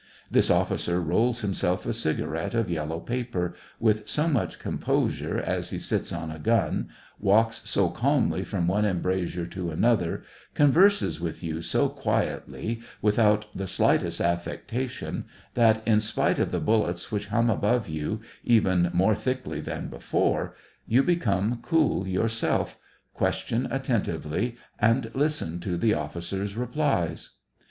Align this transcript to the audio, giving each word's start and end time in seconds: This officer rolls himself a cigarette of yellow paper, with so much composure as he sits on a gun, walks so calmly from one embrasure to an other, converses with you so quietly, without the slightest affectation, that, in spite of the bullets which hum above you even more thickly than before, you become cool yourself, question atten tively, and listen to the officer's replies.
This 0.31 0.49
officer 0.49 0.99
rolls 0.99 1.41
himself 1.41 1.85
a 1.85 1.93
cigarette 1.93 2.55
of 2.55 2.71
yellow 2.71 2.99
paper, 2.99 3.53
with 3.79 4.09
so 4.09 4.27
much 4.27 4.57
composure 4.57 5.37
as 5.37 5.69
he 5.69 5.77
sits 5.77 6.11
on 6.11 6.31
a 6.31 6.39
gun, 6.39 6.89
walks 7.19 7.61
so 7.65 7.89
calmly 7.91 8.43
from 8.43 8.67
one 8.67 8.83
embrasure 8.83 9.45
to 9.45 9.69
an 9.69 9.85
other, 9.85 10.23
converses 10.55 11.21
with 11.21 11.43
you 11.43 11.61
so 11.61 11.87
quietly, 11.87 12.79
without 13.03 13.45
the 13.55 13.67
slightest 13.67 14.19
affectation, 14.21 15.25
that, 15.53 15.87
in 15.87 16.01
spite 16.01 16.39
of 16.39 16.49
the 16.49 16.59
bullets 16.59 17.11
which 17.11 17.27
hum 17.27 17.47
above 17.47 17.87
you 17.87 18.21
even 18.43 18.89
more 18.95 19.13
thickly 19.13 19.61
than 19.61 19.87
before, 19.87 20.55
you 20.87 21.03
become 21.03 21.59
cool 21.61 22.07
yourself, 22.07 22.79
question 23.13 23.67
atten 23.69 24.01
tively, 24.01 24.55
and 24.79 25.11
listen 25.13 25.59
to 25.59 25.77
the 25.77 25.93
officer's 25.93 26.55
replies. 26.55 27.33